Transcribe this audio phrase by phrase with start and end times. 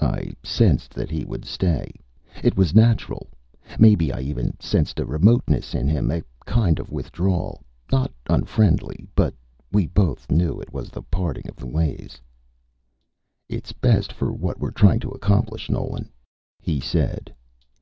[0.00, 1.90] I sensed that he would stay.
[2.42, 3.28] It was natural.
[3.78, 7.62] Maybe I even sensed a remoteness in him, a kind of withdrawal.
[7.92, 9.34] Not unfriendly, but...
[9.70, 12.22] we both knew it was the parting of the ways.
[13.50, 16.08] "It's best for what we're trying to accomplish, Nolan,"
[16.58, 17.34] he said.